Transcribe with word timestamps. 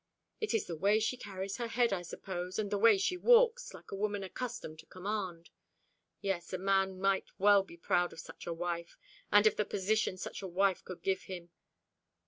It 0.39 0.55
is 0.55 0.65
the 0.65 0.75
way 0.75 0.99
she 0.99 1.15
carries 1.15 1.57
her 1.57 1.67
head, 1.67 1.93
I 1.93 2.01
suppose, 2.01 2.57
and 2.57 2.71
the 2.71 2.77
way 2.79 2.97
she 2.97 3.17
walks, 3.17 3.71
like 3.71 3.91
a 3.91 3.95
woman 3.95 4.23
accustomed 4.23 4.79
to 4.79 4.87
command. 4.87 5.51
Yes, 6.21 6.51
a 6.53 6.57
man 6.57 6.99
might 6.99 7.27
well 7.37 7.61
be 7.61 7.77
proud 7.77 8.11
of 8.11 8.19
such 8.19 8.47
a 8.47 8.53
wife, 8.53 8.97
and 9.31 9.45
of 9.45 9.57
the 9.57 9.63
position 9.65 10.17
such 10.17 10.41
a 10.41 10.47
wife 10.47 10.83
could 10.83 11.03
give 11.03 11.25
him. 11.25 11.51